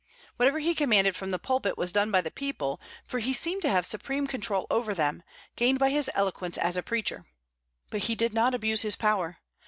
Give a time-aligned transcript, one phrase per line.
[0.37, 3.69] Whatever he commanded from the pulpit was done by the people, for he seemed to
[3.69, 5.21] have supreme control over them,
[5.55, 7.27] gained by his eloquence as a preacher.
[7.91, 9.37] But he did not abuse his power.